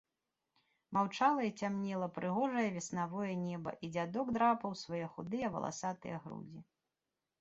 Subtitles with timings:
[0.95, 6.59] Маўчала і цямнела прыгожае веснавое неба, і дзядок драпаў свае худыя валасатыя грудзі.